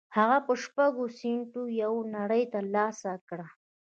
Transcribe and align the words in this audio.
هغه 0.17 0.37
په 0.45 0.53
شپږو 0.63 1.05
سينټو 1.19 1.61
یوه 1.81 2.01
نړۍ 2.15 2.43
تر 2.53 2.63
لاسه 2.75 3.11
کړه 3.27 3.47